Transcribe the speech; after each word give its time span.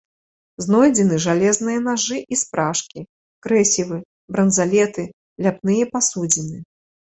Знойдзены 0.65 1.15
жалезныя 1.25 1.79
нажы 1.87 2.17
і 2.37 2.39
спражкі, 2.43 3.05
крэсівы, 3.47 4.01
бранзалеты, 4.33 5.09
ляпныя 5.45 5.83
пасудзіны. 5.95 6.57